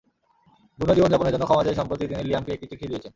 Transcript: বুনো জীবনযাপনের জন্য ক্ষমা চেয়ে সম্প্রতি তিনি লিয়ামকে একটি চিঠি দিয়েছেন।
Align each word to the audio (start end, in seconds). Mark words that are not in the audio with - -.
বুনো 0.79 0.93
জীবনযাপনের 0.97 1.33
জন্য 1.33 1.45
ক্ষমা 1.47 1.63
চেয়ে 1.65 1.79
সম্প্রতি 1.79 2.03
তিনি 2.09 2.23
লিয়ামকে 2.23 2.51
একটি 2.53 2.65
চিঠি 2.71 2.85
দিয়েছেন। 2.87 3.09